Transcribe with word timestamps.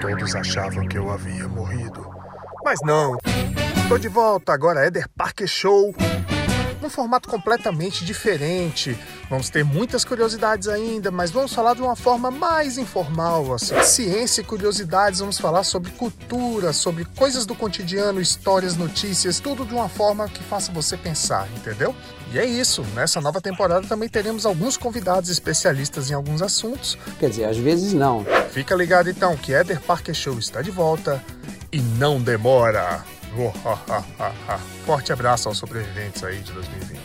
Todos 0.00 0.34
achavam 0.34 0.86
que 0.86 0.98
eu 0.98 1.10
havia 1.10 1.48
morrido. 1.48 2.08
Mas 2.64 2.78
não. 2.84 3.16
Tô 3.88 3.98
de 3.98 4.08
volta, 4.08 4.52
agora 4.52 4.86
Éder 4.86 5.08
Parker 5.16 5.46
Show 5.46 5.94
um 6.88 6.90
formato 6.90 7.28
completamente 7.28 8.04
diferente. 8.04 8.98
Vamos 9.28 9.50
ter 9.50 9.64
muitas 9.64 10.04
curiosidades 10.04 10.68
ainda, 10.68 11.10
mas 11.10 11.30
vamos 11.30 11.52
falar 11.52 11.74
de 11.74 11.82
uma 11.82 11.94
forma 11.94 12.30
mais 12.30 12.78
informal, 12.78 13.54
assim. 13.54 13.80
Ciência 13.82 14.40
e 14.40 14.44
curiosidades, 14.44 15.20
vamos 15.20 15.38
falar 15.38 15.64
sobre 15.64 15.90
cultura, 15.92 16.72
sobre 16.72 17.04
coisas 17.16 17.44
do 17.44 17.54
cotidiano, 17.54 18.20
histórias, 18.20 18.76
notícias, 18.76 19.40
tudo 19.40 19.64
de 19.64 19.74
uma 19.74 19.88
forma 19.88 20.28
que 20.28 20.42
faça 20.42 20.72
você 20.72 20.96
pensar, 20.96 21.48
entendeu? 21.56 21.94
E 22.32 22.38
é 22.38 22.44
isso, 22.44 22.82
nessa 22.94 23.20
nova 23.20 23.40
temporada 23.40 23.86
também 23.86 24.08
teremos 24.08 24.44
alguns 24.44 24.76
convidados 24.76 25.30
especialistas 25.30 26.10
em 26.10 26.14
alguns 26.14 26.42
assuntos. 26.42 26.98
Quer 27.18 27.30
dizer, 27.30 27.44
às 27.44 27.56
vezes 27.56 27.92
não. 27.92 28.24
Fica 28.58 28.74
ligado 28.74 29.08
então 29.08 29.36
que 29.36 29.54
Éder 29.54 29.80
Parker 29.80 30.12
Show 30.12 30.36
está 30.36 30.60
de 30.60 30.72
volta 30.72 31.22
e 31.70 31.78
não 31.78 32.20
demora. 32.20 33.04
Forte 34.84 35.12
abraço 35.12 35.46
aos 35.46 35.58
sobreviventes 35.58 36.24
aí 36.24 36.40
de 36.40 36.50
2020. 36.50 37.00